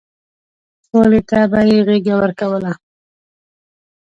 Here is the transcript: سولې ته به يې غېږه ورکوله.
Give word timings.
سولې 0.87 1.21
ته 1.29 1.39
به 1.51 1.59
يې 1.69 1.77
غېږه 1.87 2.15
ورکوله. 2.21 2.73